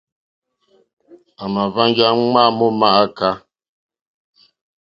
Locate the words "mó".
2.57-2.67